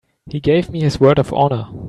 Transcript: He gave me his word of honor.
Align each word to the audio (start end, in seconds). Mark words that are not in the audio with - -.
He 0.31 0.39
gave 0.39 0.71
me 0.71 0.81
his 0.81 0.99
word 0.99 1.19
of 1.19 1.31
honor. 1.31 1.67